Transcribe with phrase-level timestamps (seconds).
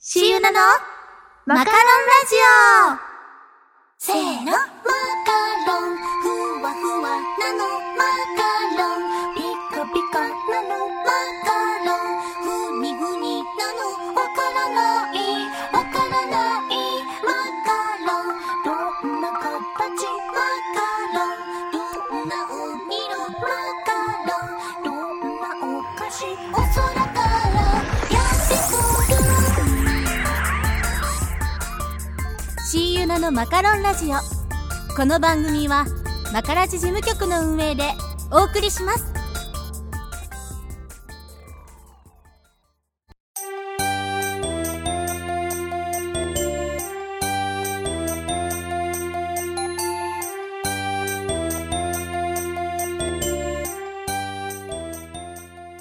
[0.00, 0.60] シユナの
[1.44, 1.82] マカロンラ
[2.28, 2.36] ジ
[2.94, 2.98] オ。
[3.98, 4.52] せーの。
[33.08, 34.18] ナのマカロンラジオ。
[34.94, 35.86] この番組は
[36.30, 37.84] マカラジ事務局の運営で
[38.30, 39.06] お送りします。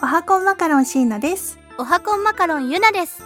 [0.02, 1.60] おはこんマカロン椎名です。
[1.78, 3.22] おはこんマカロンゆなです。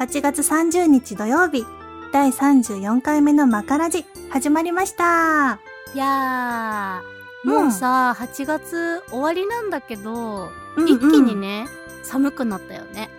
[0.00, 1.64] 8月30日土曜日、
[2.12, 5.60] 第34回目のマカラジ、始まりました。
[5.94, 11.66] いやーもうさ、8月終わりなんだけど、うんうん一気にね
[12.04, 13.10] 寒くなったよね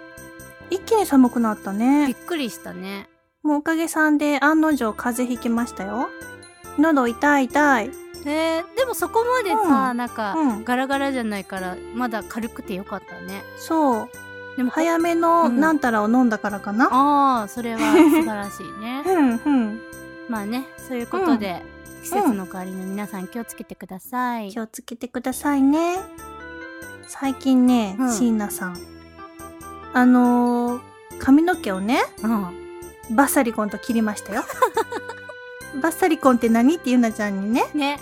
[0.70, 2.14] 一気に寒くなったびっね。
[2.14, 3.10] くりしたね
[3.44, 6.10] もうおかげさんで案の定風邪ひきましたよ。
[6.78, 7.92] 喉痛い痛い。
[8.26, 14.10] えー、でもそこまでさ、うんなんか、うんガラガラじゃないからまだ軽くてよかったねそう。
[14.62, 16.86] でも早めのうんなんたらを飲んだからかな。
[16.92, 19.82] ああそれは素晴らしいね うんうん。
[20.30, 21.64] まあねそういうことで、
[22.04, 25.98] 季節の変わり目皆さん気をつけてください、気をつけてくださいね。
[27.08, 28.78] 最近ねう、ん椎名さん。
[29.94, 30.82] あのー、
[31.18, 32.46] 髪の毛をね、うん
[33.16, 34.44] バッサリコンと切りましたよ。
[35.82, 36.76] バッサリコンって何？
[36.76, 38.00] ってゆなちゃんにね、ね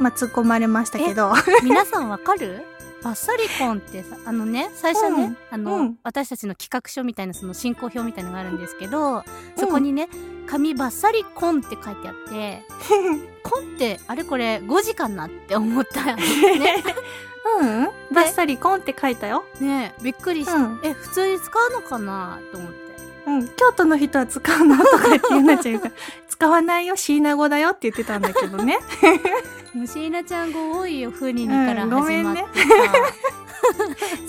[0.00, 1.32] まあ、突っ込まれましたけど。
[1.62, 2.66] 皆さんわかる？
[3.02, 5.36] バッサリコンってさあのね最初ね、うん。
[5.50, 5.98] あの、うん。
[6.02, 9.24] 私たちの企画書みたいなその進行表みたいなのがあるんですけど
[9.56, 10.08] そこにね
[10.46, 12.62] 「髪バッサリコン」って書いてあって
[13.42, 16.82] コンってあれこれ5時かなって思ったよね。
[17.60, 17.84] うん。
[18.14, 19.44] バッサリコンって書いたよ。
[19.60, 20.80] ねびっくりして、うん。
[20.84, 22.82] え普通に使うのかなと思って。
[23.26, 23.48] うん。
[23.48, 24.76] 京都の人は使うの？
[24.78, 25.94] とか言ってゆなちゃうから、
[26.28, 28.78] 使わないよ、椎名語だよって言ってたんだけどね。
[29.74, 32.48] もう椎名ちゃん語多いよ風ににから始まってんねさ、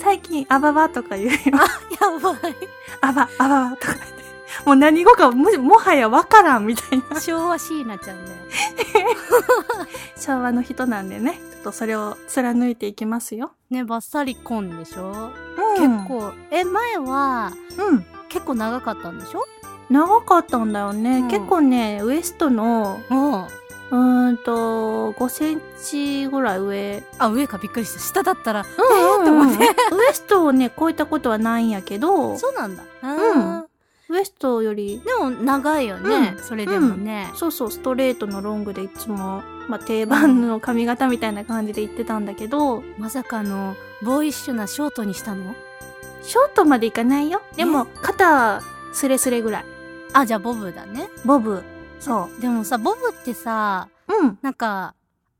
[0.02, 1.34] 最近、あばばとか言うよ。
[1.44, 2.54] やばい
[3.02, 4.14] あば、あばばとか言って。
[4.64, 7.20] もう何語かも、もはやわからんみたいな。
[7.20, 8.36] 昭和椎名ちゃんだよ
[10.16, 11.38] 昭和の人なんでね。
[11.52, 13.52] ちょっとそれを貫いていきますよ。
[13.70, 15.30] ねバッサリコンでしょ、
[15.76, 15.98] うん。
[15.98, 16.08] 結。
[16.08, 18.06] 構え前はうん。
[18.28, 19.44] 結構長かったんでしょ？
[19.90, 21.18] 長かったんだよね。
[21.18, 22.98] うん結構ね、ウエストの、
[23.94, 27.02] うんうーんと、5センチぐらい上。
[27.18, 28.00] あ上かびっくりした。
[28.00, 29.64] 下だったらうんって思って。
[29.94, 32.82] ウエストをね、超えたことはないんやけど、そうなんだ。
[33.02, 33.40] うん。
[33.60, 33.64] ん
[34.10, 36.44] ウエストより、でも長いよね、うん。
[36.44, 45.54] それでもね、そうそう、ストレートのロングでいつも、まあ、定番の髪型みたいな感じで言ってたんだけど、まさかのボーイッシュなショートにしたの？
[46.22, 47.42] ショートまでいかないよ。
[47.56, 48.60] でも、肩、
[48.92, 49.64] スレスレぐらい。
[50.12, 51.08] あじゃあボブだね。
[51.24, 51.62] ボブ。
[52.04, 54.26] そでもさボブってさう。
[54.26, 54.38] うん。
[54.42, 54.94] なんか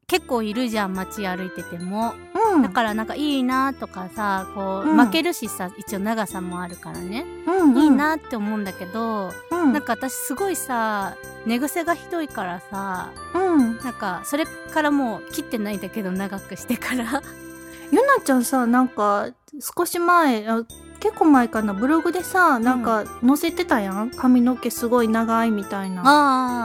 [0.06, 2.14] 結構いるじゃん街歩いてても、
[2.54, 2.62] うん。
[2.62, 7.90] だからなんかいいなとかさこう、うん負けるしさ一応長さもあるからね、うん、いい。
[7.90, 9.72] なって思うんだけど、うん。
[9.72, 11.16] なんか私すごいさ
[11.46, 13.76] 寝癖がひどいからさうん。
[13.78, 17.22] なんかそれからもう切ってないんだけど長くしてから
[17.90, 19.28] ゆなちゃんさ、なんか、
[19.60, 20.64] 少し前、あ
[21.04, 24.10] 結構前かな、ブログでさ、なんか載せてたやん？
[24.10, 26.02] 髪の毛すごい長いみたいな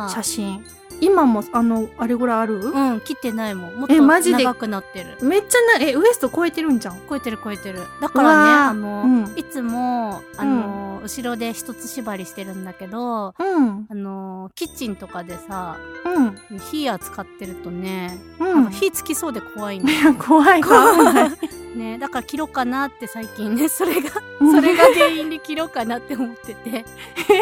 [0.06, 0.66] あ写真。
[1.02, 2.60] 今も、あの、あれぐらいある？
[2.60, 3.76] うん切ってないもん。
[3.76, 4.44] もっとえマジで？
[4.46, 5.18] 長くなってる。
[5.26, 7.02] めっちゃな、え、ウエスト超えてるんじゃん？
[7.10, 7.82] 超えてる超えてる。
[8.02, 9.34] だからねあの、うん。
[9.38, 13.88] いつもあの、後ろで一つ縛りしてるんだけどうん。
[13.90, 16.60] あのキッチンとかでさうん。
[16.60, 18.70] 火扱ってるとね、うん。
[18.70, 20.96] 火つきそうで怖いんだよいや、怖いか。
[20.98, 21.32] 危ない
[21.76, 24.10] ねだから切ろうかなって最近ね それが
[24.40, 24.56] うん。
[24.56, 26.86] それが原因で切ろうかなって思ってて。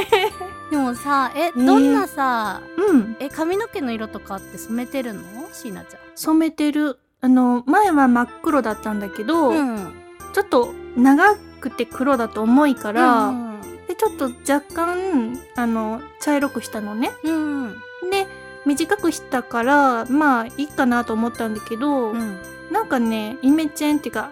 [0.72, 1.66] でもさえー。
[1.66, 3.16] どんなさ、うん。
[3.20, 5.22] え髪の毛の色とかって染めてるの？
[5.54, 7.00] 椎名ち染めてる。
[7.20, 9.94] あの、前は真っ黒だったんだけど、ゃんうん。
[10.34, 13.48] ちょっと長くて黒だと重いから、うん
[13.88, 17.12] で、ちょっと若干、あの、茶色くしたのね。
[17.24, 17.74] うん。
[18.12, 18.28] で、
[18.66, 22.38] 短くしたから、まあ、いいかなと思ったんだけど、うん
[22.72, 24.32] なんかね、イメチェンっていうか、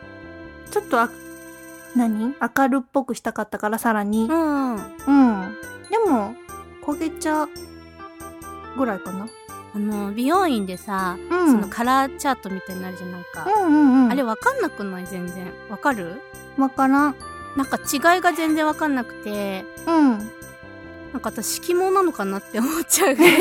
[0.72, 1.10] ちょっとあ、
[1.96, 2.36] 何？
[2.58, 4.26] 明るっぽくしたかったから、さらに。
[4.26, 4.82] うんうん。
[5.90, 6.36] でも、
[6.86, 7.48] 焦げ茶
[8.78, 9.28] ぐらいかな。
[9.74, 11.52] あの美容院でさ、うん。
[11.52, 14.12] そのカラーチャートみたいになるじゃんなんか、うんうんうん。
[14.12, 15.06] あれわかんなくない？
[15.06, 16.22] 全然わかる？
[16.58, 17.16] わからん。
[17.56, 20.32] なんか違いが全然わかんなくて、うん。
[21.16, 23.40] なんか私色盲なのかなって思っちゃうぐらい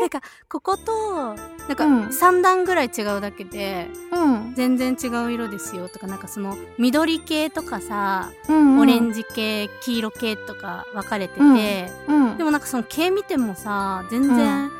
[0.00, 4.54] なんか、ここと、なんかうん3段ぐらい違うだけで、うん。
[4.56, 8.80] 全然違う色ですよとか、なんかその、緑系とかさ、うん。
[8.80, 12.36] オレンジ系、黄色系とか分かれてて、うんうん。
[12.36, 14.72] でもなんかその系見てもさ、全然、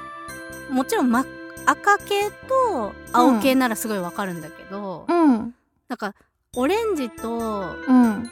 [0.71, 1.25] もちろん、ま、
[1.67, 5.55] 赤系と青系ならすごいわかるんだけど、うん。
[5.87, 6.17] なんか、
[6.57, 8.29] オレンジと、うん。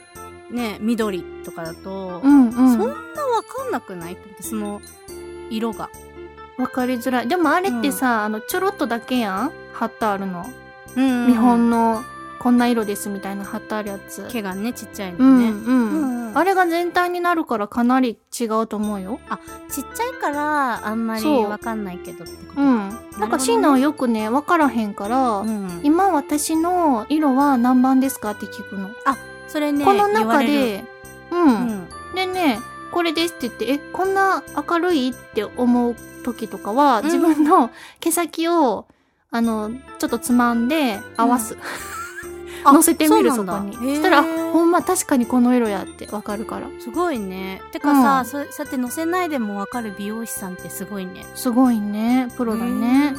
[0.53, 2.51] ね、緑とかだと、うん。
[2.53, 2.93] そんなわ
[3.43, 4.13] かんなくない？
[4.13, 4.79] って、その、
[5.49, 5.89] 色が。
[6.57, 7.27] わかりづらい。
[7.27, 9.51] でもあれってさ、あの、ちょろっとだけやん？
[9.73, 10.45] 貼ってあるの。
[10.95, 12.03] うん見本の、
[12.39, 14.27] こんな色ですみたいな貼ってあるやつ。
[14.29, 15.49] 毛がね、ちっちゃいのうん、ね。
[15.49, 19.19] うん、うんうんあれが全体になるからかなり違うと思うよ。
[19.69, 22.61] ちっちゃいから、あんまりそうわかんないけどってこと？
[22.61, 22.89] うん。
[23.19, 28.89] なんかシーナはよくね、わからへんから、うん今私の色は何番ですかって聞くの。
[29.53, 30.83] それね、この中で、
[31.31, 31.35] う。
[31.35, 31.87] うんん。
[32.15, 32.57] でね、
[32.91, 37.69] これですって言って、え、こんな明るいって思う時とかは、うん自分の
[37.99, 38.87] 毛先を、
[39.29, 39.69] あの、
[39.99, 41.55] ちょっとつまんで合わす。
[42.65, 43.75] あ乗せてみるそこに。
[43.75, 46.65] そしたら、ほんま確かにこの色やってわかるから。
[46.79, 47.61] すごいね。
[47.71, 51.27] てかさ、うんそそうやって乗せないでもわかる美容師さんってすごいね。
[51.35, 52.27] すごいね。
[52.35, 53.13] プロだね。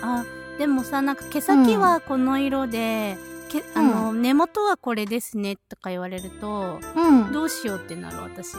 [0.00, 0.24] あ、
[0.58, 3.18] でもさ、なんか毛先はこの色で、
[3.60, 7.32] けあの、根元はこれですねとか言われると、うん。
[7.32, 8.56] どうしようってなる私。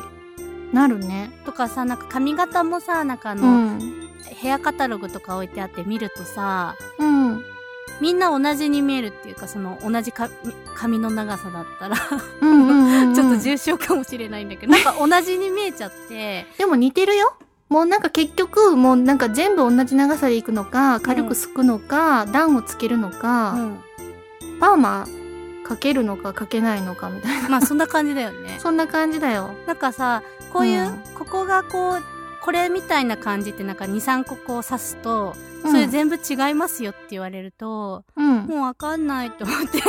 [0.73, 1.31] なるね。
[1.45, 4.09] とかさ、なんか髪型もさ、なんかあうの、ん。
[4.25, 7.43] ヘアカタログとか置いてあって見るとさ、うん。
[8.01, 10.29] みんな同じに見えるっていうか、その同じか
[10.75, 11.97] 髪の長さだったら、
[12.41, 17.33] うんうんうんうん ちょっと重症かもしれないんだけど、 なんか同じに見えちゃって、でも似てるよ。
[17.69, 23.79] もうなんか結局、もうなんか全部同じ長さでいくのか、軽くすくのか、段をつけるのか、うん。
[24.59, 25.07] パーマ
[25.63, 27.49] かけるのかかけないのかみたいな。
[27.49, 28.57] まあそんな感じだよね。
[28.61, 29.51] そんな感じだよ。
[29.65, 30.23] なんかさ、
[30.53, 32.03] こういう、うんここがこう、
[32.41, 38.45] これみたいな感じってなんか2、3個こう刺すと、うんそれ全部違いますよって言われると、うん。
[38.45, 39.81] もうわかんないと思って。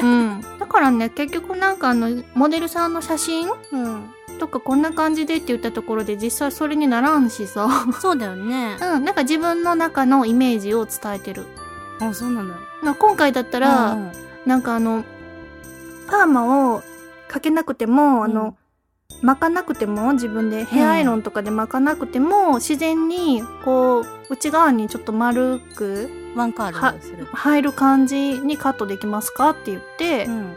[0.00, 0.40] うん。
[0.58, 4.10] だからね、結局なんかあの、モデルさんの写真うん。
[4.38, 7.68] とかこんな感じでって言ったところで実際それにならんしさ。
[8.00, 8.76] そうだよね。
[8.80, 9.04] うん。
[9.04, 11.44] なんか自分の中のイメージを伝えてる。
[12.00, 12.54] あ、そうなんだ。
[12.82, 14.12] まあ、今回だったら、うん
[14.46, 15.04] なんかあの、
[16.08, 16.82] パーマを
[17.26, 18.56] かけなくても、あうんの、
[19.22, 27.24] 巻かなくても、自分でヘアアイロンとかで巻かなくても、自然に、こう、内側にちょっと丸くワンカールする。
[27.32, 30.54] 入る感じにカットできますかって言って、うん。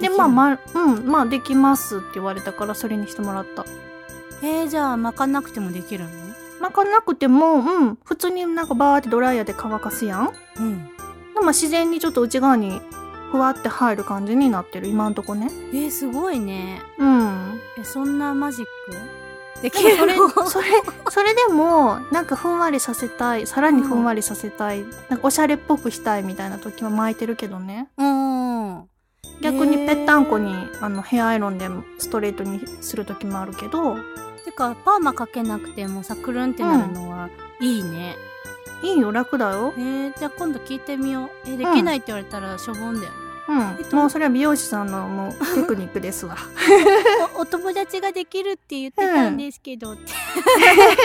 [0.00, 3.64] で、まあ、ま、うん、まあ、できますって言われたから、それにしてもらった。
[4.42, 6.10] えー、じゃあ巻かなくてもできるの？
[6.60, 10.32] 巻かなくても、うん、普通になんかバーってドライヤーで乾かすやん。
[10.58, 10.88] うん。
[11.34, 12.80] でも自然にちょっと内側に、
[13.30, 15.50] ふわって入る感じになってる、今んとこね。
[15.72, 16.80] えー、すごいね。
[16.98, 17.60] うん。
[17.78, 19.18] え、そんなマジック？
[19.62, 20.14] できるそれ、
[20.46, 20.66] それ、
[21.10, 27.88] それでも、なんかふんわりさせたい、さらにふんわりさせたい、なんかおしゃれっぽくしたいみたいな時は巻いてるけどね。
[27.98, 28.84] うん。
[29.40, 31.68] 逆にぺったんこに、あの、ヘアアイロンで
[31.98, 33.96] ストレートにする時もあるけど、
[34.48, 37.28] てか、パーマかけなくてもさ、くるんってなるのは、
[37.60, 38.16] いいね。
[38.82, 39.74] いいよ、楽だよ。
[39.76, 41.30] えー、じゃあ今度聞いてみよう。
[41.50, 43.18] え、できないって言われたらしょぼんだよね。
[43.48, 43.96] うん。
[43.98, 46.36] もうそれは美容師さんのもう テクニックですわ。
[47.36, 50.12] おお友達ができるって言ってたんですけど、って。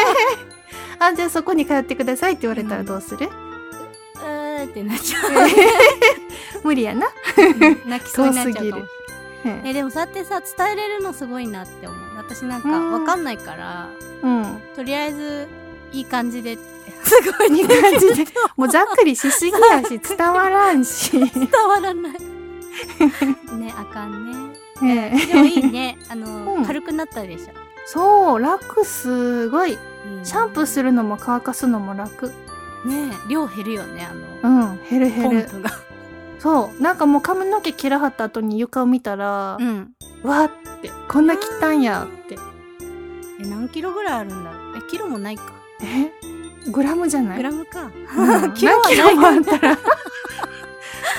[0.99, 5.19] あ、じゃあそこに通ってくださいって言われたらどうする、うーってなっちゃ
[6.63, 7.07] 無理やな。
[7.07, 7.09] う。
[7.89, 8.85] 泣きそうになっちゃうかも
[9.65, 12.02] え、でもそうやってさ、伝えれるのすごいなって思う。
[12.15, 13.89] 私なんかうんわかんないから、
[14.21, 14.61] うん。
[14.75, 15.47] とりあえず、
[15.91, 16.57] いい感じで。
[17.03, 18.25] すごいいい感じで。
[18.55, 21.11] もうざっくりしすぎやし、伝わらんし。
[21.11, 21.29] 伝
[21.67, 22.13] わらない。
[23.57, 24.51] ね、あかん
[24.81, 25.11] ね。
[25.11, 25.97] ねでもいいね。
[26.09, 27.45] あの、うん軽くなったでしょ。
[27.85, 29.71] そう、楽すごい。
[29.71, 29.81] いいね
[30.23, 32.27] シャンプーするのも乾かすのも楽。
[32.85, 34.07] ね量減るよね、
[34.43, 35.45] あの、うん、減るポ減る。
[35.45, 35.69] ンプが。
[36.39, 39.91] そう、なんかもう髪の毛切らはった後に床を見たら、うん。
[40.23, 40.51] わーっ
[40.81, 42.37] て、こんな切ったんやって。
[43.41, 44.51] え、何キロぐらいあるんだ？
[44.51, 44.77] ろう。
[44.77, 45.53] え、キロもないか。
[45.81, 46.11] え？
[46.71, 47.37] グラムじゃない？
[47.37, 47.91] グラムか。
[48.17, 49.77] うん キロキロもあったら。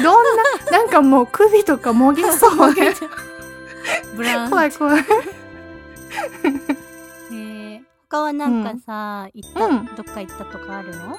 [0.03, 0.37] どん
[0.71, 2.95] な、なんかもう首とかもげそうね。
[4.17, 4.51] ブラウン。
[4.51, 5.05] 怖い怖い。
[7.31, 11.19] えー、他はなんかさ、行った、うんどっか行ったとかあるの？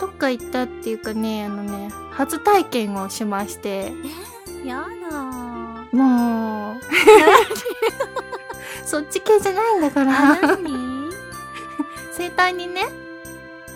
[0.00, 3.92] どっか行ったっていうかね、あのね、初体験をしまして、
[4.64, 5.41] やだー。
[5.92, 6.76] もう、
[8.84, 11.10] そっち系じゃないんだかあ、ら、なに
[12.12, 12.86] 整体にね、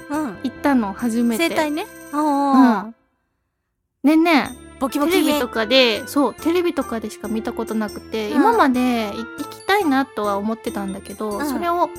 [0.09, 0.39] うん。
[0.43, 1.49] 行ったの、初めて。
[1.49, 1.87] 整体ね？
[2.13, 2.79] うあ。
[2.81, 2.95] ん。
[4.05, 8.37] でね、ボキボキテレビとかで、そう、テレビとかでしか見たことなくて、うん。
[8.37, 11.47] 今までい行きたいなとは思ってたんだけど、うん。
[11.47, 11.91] それを、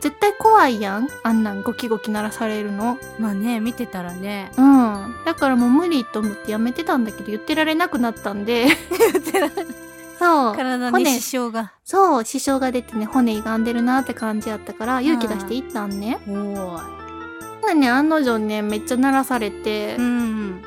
[0.00, 1.08] 絶対怖いやん。
[1.24, 2.98] あんなんゴキゴキ鳴らされるの。
[3.18, 4.50] まあね見てたらね。
[4.56, 5.14] うん。
[5.24, 8.66] だからもう無理と思ってやめてたんだけど、言ってられなくなったんで、
[10.18, 10.54] そう。
[10.56, 11.04] 体に骨。
[11.20, 11.72] 支障が。
[11.84, 16.18] そう、支障が出てね、骨歪んでるなって感じやったから、勇気出して行ったんね。
[16.28, 19.92] おーほんでね、案の定ね、めっちゃ鳴らされて。
[19.92, 20.62] い、うん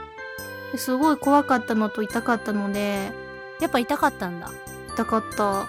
[0.77, 3.11] すごい怖かったのと痛かったので、
[3.59, 4.49] やっぱ痛かったんだ。
[4.93, 5.63] 痛かった。
[5.63, 5.65] へ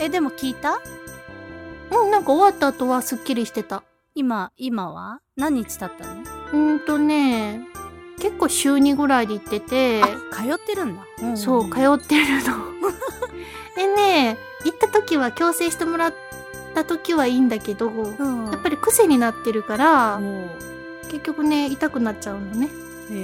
[0.00, 0.80] ええでも聞いた？
[1.90, 3.82] うん、なんか終わった後はすっきりしてた。
[4.14, 5.20] 今今は？
[5.36, 6.20] 何日経ったの？
[6.20, 7.60] うーんとね、
[8.18, 12.56] 結構週2ぐらいで行ってて、あ通ってるんだ、んそう、通ってるの。
[13.76, 16.14] でね、行った時は矯正してもらっ
[16.74, 20.48] た時はいいんだけど、うんやっぱり癖になってるから、も
[21.10, 22.68] 結局ね、痛くなっちゃうのね。
[23.10, 23.16] うへ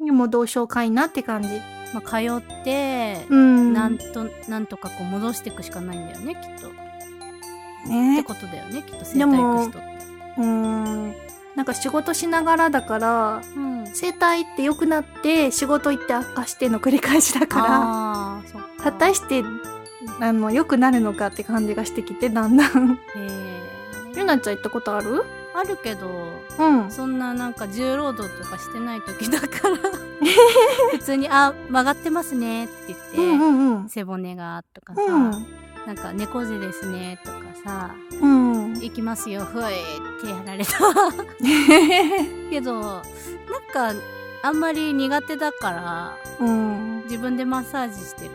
[0.00, 1.60] えでもどうしようかいなって感じ。
[1.94, 3.72] まあ通ってうん。
[3.74, 6.70] なんとなんとかこう戻していくしかないんだよねきっと
[7.84, 8.22] ってね。
[8.24, 9.88] ことだよねきっと整体行く人って
[10.38, 11.14] うーん。
[11.54, 19.42] なんか仕事しながらだから、うん整体って良くなって仕事行って悪化しての繰り返しだから、あーそっか果たして、
[20.20, 22.92] あの、良くなるのかって感じがしてきて、だんだん。
[22.94, 22.98] へ
[24.16, 25.16] ゆなちゃん行ったことある？
[25.16, 25.22] ー
[25.54, 26.08] あるけど
[26.58, 26.90] うん。
[26.90, 29.76] そんななんか重労働とかしてない時だから
[30.92, 33.88] 普通に「あ曲がってますね」って言って、うんうんうん。
[33.90, 35.30] 背骨がとかさ、うん。
[35.86, 38.72] なんか猫背ですねとかさうん。
[38.74, 40.72] 行きますよふえってやられた
[42.50, 43.02] けどなん
[43.72, 43.92] か
[44.42, 47.02] あんまり苦手だからうん。
[47.04, 48.30] 自分でマッサージしてる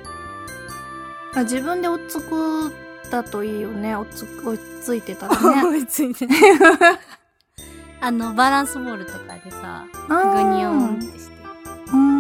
[1.36, 2.72] あ自分で追っつく
[3.12, 3.96] だといいよね。
[3.96, 5.86] 追っつく、追いついてたらね。
[5.88, 6.27] ついて
[8.01, 11.37] あのバランスボールとかでさグニョンってしてうん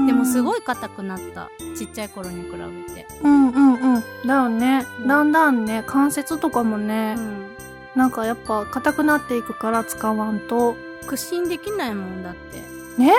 [0.05, 1.49] でもすごい硬くなった。
[1.75, 3.05] ちっちゃい頃に比べて。
[3.21, 4.03] うんうんうん。
[4.25, 4.85] だよね。
[4.99, 5.03] う。
[5.03, 5.07] ん。
[5.07, 7.47] だんだんね、関節とかもね、うん。
[7.95, 10.75] なんかやっぱ硬くなっていくから使わんと。
[11.07, 12.61] 屈伸できないもんだって。
[13.01, 13.13] ね？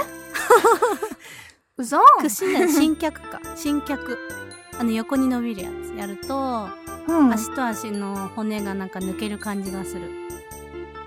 [1.77, 2.69] うそ屈伸だよ。
[2.69, 3.41] 新脚か。
[3.55, 4.19] 新脚。
[4.79, 6.69] あの横に伸びるやつやると、
[7.09, 7.33] うん。
[7.33, 10.11] 足と足の骨がなんか抜ける感じがする。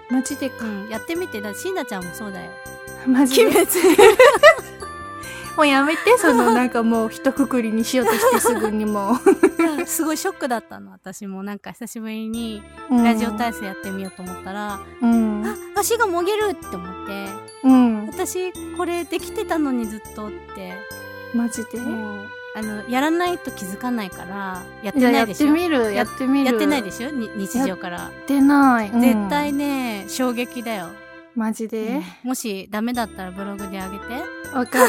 [0.10, 0.66] マジでか。
[0.66, 0.90] うん。
[0.90, 1.42] やってみて。
[1.42, 2.52] だしんなちゃんもそうだよ。
[3.08, 3.52] マジで。
[5.56, 9.86] 滅もうやめて、そのなんかもう一括りにしようとしてすぐにもう。
[9.86, 11.44] すごいショックだったの私も。
[11.44, 13.04] なんか久しぶりにうん。
[13.04, 15.46] ラジオ体操やってみようと思ったら、うん。
[15.46, 17.28] あ足がもげるって思って。
[17.64, 18.08] うん。
[18.08, 20.74] 私これできてたのにずっとって。
[21.34, 21.80] マジで？
[21.80, 26.46] もうあのやらないと気づかないからやってないでしてょみる、やってみる。
[26.48, 27.10] やってないでしょ？
[27.10, 28.90] に日常から、やってない。
[28.90, 29.00] うん。
[29.00, 30.90] 絶対ね衝撃だよ、
[31.36, 32.02] マジで？
[32.24, 34.06] もしダメだったらブログであげて。
[34.54, 34.88] わかっ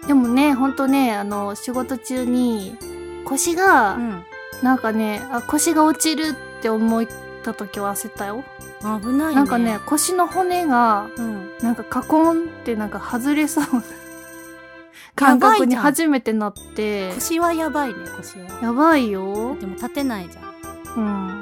[0.00, 0.06] た。
[0.06, 2.76] でもね、ほんとね、あの、仕事中に
[3.24, 4.24] 腰が、うん。
[4.62, 7.06] なんかね、あ、腰が落ちるって思っ
[7.42, 8.42] た時は焦ったよ。
[8.80, 9.34] 危ないね。
[9.34, 11.50] なんかね、腰の骨が、うん。
[11.62, 13.82] なんかカコンってなんか外れそうな
[15.14, 18.60] 感覚に初めてなって、腰はやばいね腰は。
[18.62, 19.56] やばいよ。
[19.60, 21.00] でも立てないじゃん、う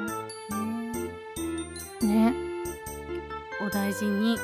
[3.65, 4.37] お大事に。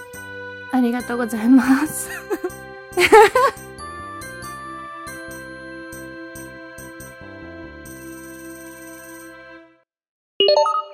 [0.71, 2.09] ありがとうございます。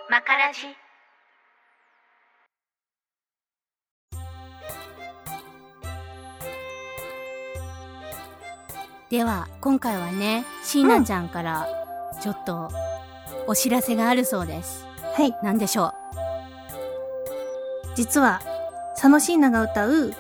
[0.10, 0.68] マカラジ
[9.10, 11.68] では今回はね椎名ちゃんから
[12.22, 12.70] ちょっと
[13.48, 15.36] お知らせがあるそうです、はい。
[15.42, 15.94] 何でしょ
[17.96, 18.42] 実は、
[18.96, 20.14] 佐野椎名が歌う、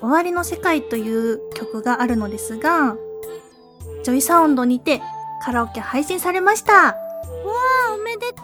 [0.00, 2.96] 終わりの世界という曲があるのですが、
[4.02, 5.00] ジョイサウンドにて
[5.42, 6.72] カラオケ配信されました。
[6.72, 6.92] うわ
[7.90, 8.42] あおめでと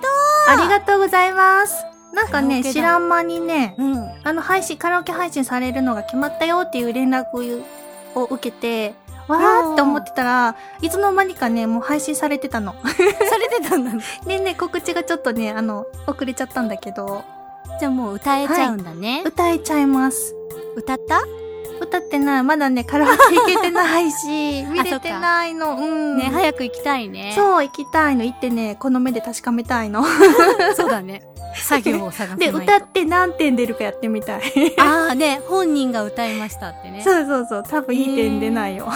[0.49, 1.85] ありがとうございます。
[2.15, 7.63] なんかね、知らん間にね、ううんあの配信、カラオケ配信されるのが決まったよっていう連絡
[8.15, 8.95] を受けて、
[9.29, 12.75] わーって思ってたら、いつの間にかね、もう配信されてたの。
[12.83, 12.89] さ
[13.39, 17.23] れてたんだ ねでね、告知がちょっとね、あの、遅れちゃったんだけど、
[17.81, 20.35] じゃあもう歌えちゃうんだね、歌えちゃいます。
[20.77, 21.21] 歌った？
[21.81, 22.43] 歌ってない。
[22.43, 25.77] まだね、カラオケ行けてないし、 見れてないの。
[25.77, 26.17] うん。
[26.19, 28.25] ね早く行きたいねそう、行きたいの。
[28.25, 30.05] 行ってね、この目で確かめたいの。
[30.77, 31.23] そうだね
[31.57, 34.43] 作業を探で、と歌って何点出るかやってみたい。
[34.79, 37.63] ああね本人が歌いましたってねそうそうそう。
[37.69, 38.89] 多分いい点出ないよ。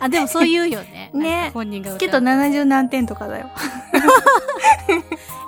[0.00, 3.48] あでもそう言うよねね本人が歌うけど70何点とかだよ。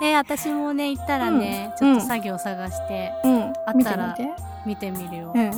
[0.02, 3.42] えー私もね行ったらね、うんちょっと作業探してうん。
[3.42, 4.16] あったら
[4.64, 5.32] 見てみるよ。
[5.34, 5.50] うん。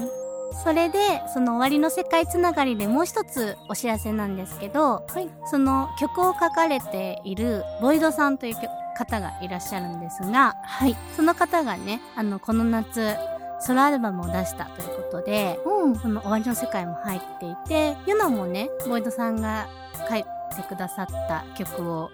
[0.53, 0.99] それで、
[1.33, 5.29] その終わりの世界つながりでもう一つお知らせなんですけど、はい。
[5.51, 8.55] その曲を書かれているボイドさんという
[8.97, 10.97] 方がいらっしゃるんですが、はい。
[11.17, 13.17] その方がね、あの、この夏、
[13.61, 15.97] ソロアルバムを出したということで、うん。
[15.97, 19.69] その終わりの世界も入っていて、ユナもね、ボイドさんが
[20.09, 20.29] 書いて
[20.69, 22.11] くださった曲を、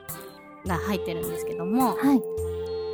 [0.67, 2.23] が入ってるんですけども、はい。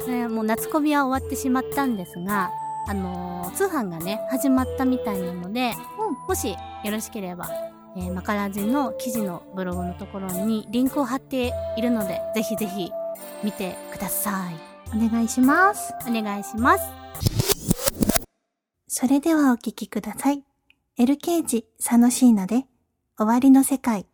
[0.03, 2.51] それはもう夏コミは終わってしまったんですが、
[2.87, 5.75] あのー通販がね、始まったみたいなので、
[6.29, 6.57] もしよ
[6.91, 7.51] ろしければ、
[7.97, 12.91] えーマカラジの記事のブログのところにリンクを貼っているので、ぜひぜひ
[13.43, 14.55] 見てください。
[14.97, 15.93] お願いします。
[16.09, 16.85] お願いします。
[18.89, 20.43] それではお聴きください。
[20.99, 22.67] エルケージ・サノシーナで、
[23.17, 24.07] 終わりの世界。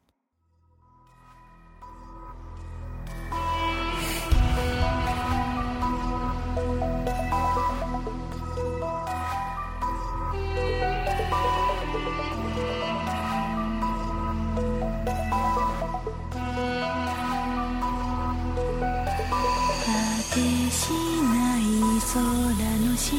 [22.16, 23.12] 空の下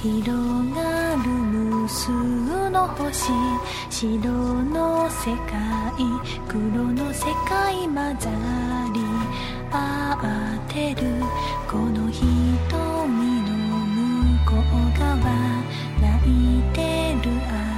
[0.00, 0.30] 広
[0.70, 2.12] がる無数
[2.70, 3.32] の星
[3.90, 5.92] 白の世界
[6.46, 6.60] 黒
[6.92, 8.30] の世界混ざ
[8.94, 9.00] り
[9.72, 11.20] 合ってる
[11.68, 12.22] この瞳
[13.42, 15.16] の向こう側
[16.00, 17.75] 泣いてる愛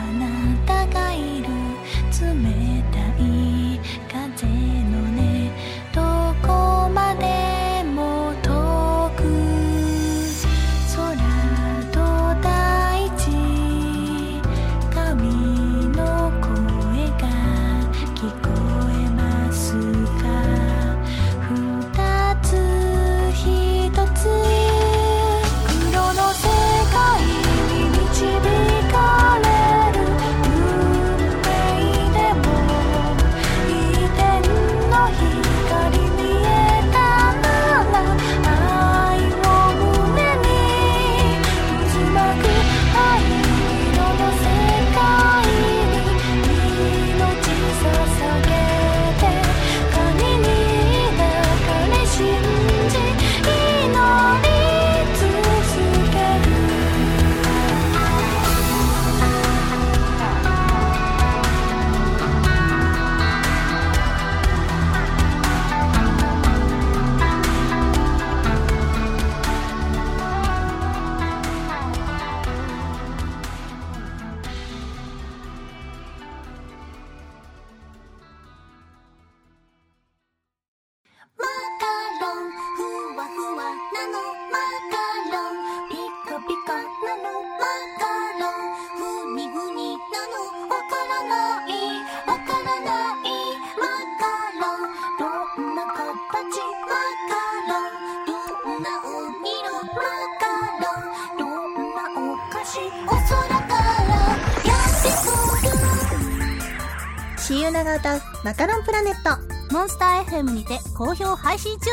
[107.48, 109.30] シーユナが歌うマカロンプラネット。
[109.72, 111.86] モンスター FM にて好評配信中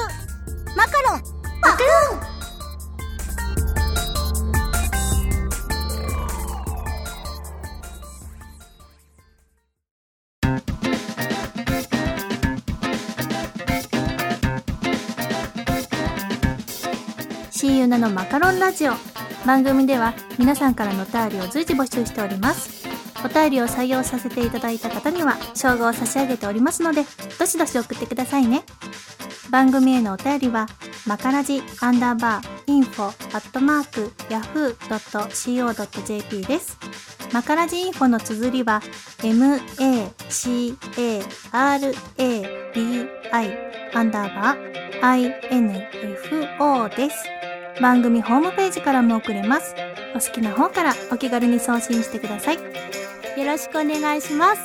[0.75, 1.21] マカロン
[1.61, 1.85] マカロ
[2.17, 2.21] ン
[17.49, 18.91] シーユナのマカロンラジオ。
[19.45, 22.84] 番組では皆さんからのお便りを随時募集しております。
[23.25, 27.05] お便りを採用させていただいた方には、称号を差し上げておりますので、
[27.39, 28.63] どしどし送ってくださいね。
[29.49, 30.67] 番組へのお便りは、
[31.07, 36.77] マカラジアンダーバーインフォアットマーク yahoo.co.jp です。
[37.31, 38.81] マカラジインフォの綴りは
[39.23, 40.11] m-a-c-a-r-a-d-i
[43.93, 47.25] アンダーバー i-n-f-o です。
[47.81, 49.75] 番組ホームページからも送れます。
[50.15, 52.94] お好きな方からお気軽に送信してください。
[53.37, 54.61] よろしくお願いします。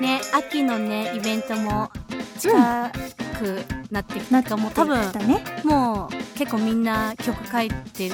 [0.00, 1.90] ね秋のねイベントも
[2.38, 2.90] 近
[3.38, 4.68] くなってきたかも。
[4.68, 5.44] う多分だね。
[5.64, 8.12] もう結構みんな曲書いて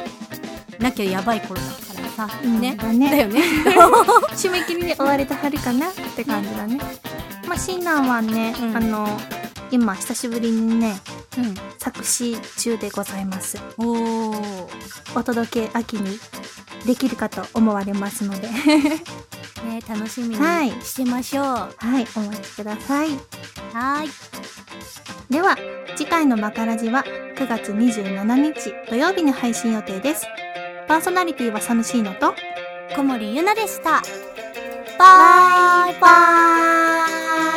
[0.79, 2.75] なきゃやばい頃だからさ、うんね。
[2.75, 3.11] だね。
[3.11, 3.43] だよね。
[4.33, 4.97] 締め切りで。
[4.97, 6.79] 終われたはるかなって感じだね。
[7.47, 8.77] まあ、シーナはね、うん。
[8.77, 9.09] あの、
[9.71, 10.99] 今久しぶりにね、
[11.37, 11.55] うん。
[11.79, 13.59] 作詞中でございます。
[13.77, 14.71] おお
[15.15, 16.19] お届け秋に
[16.87, 18.49] できるかと思われますので。
[19.65, 23.09] ね楽しみはいにしてましょうははい、お待ちください。
[23.09, 24.11] ーい
[25.31, 25.57] では、
[25.97, 27.05] 次回のマカラジは
[27.37, 30.27] 9月27日土曜日に配信予定です。
[30.87, 32.35] パーソナリティはサムシーノと、
[32.97, 34.03] 小森ゆなでした。
[34.99, 37.48] バイバイ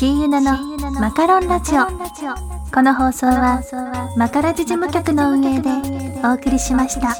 [0.00, 0.56] シーユナの
[0.92, 1.84] マカロンラジオ。
[2.72, 3.60] この放送は
[4.16, 5.68] マカラジ事務局の運営で
[6.24, 7.14] お送りしました。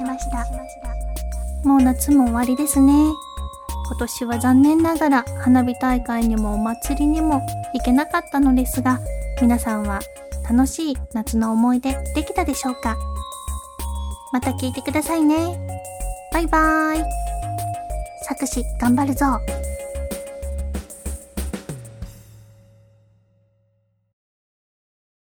[1.63, 2.95] もう夏も終わりですね。
[2.95, 7.43] 今年は残念ながら花火大会にもお祭りにも
[7.75, 8.99] 行けなかったのですが
[9.43, 10.01] 皆さんは
[10.51, 12.97] 楽しい夏の思い出できたでしょうか？
[14.33, 15.61] また聞いてくださいね。
[16.33, 17.05] バイバーイ。
[18.23, 19.39] 作詞頑張るぞ。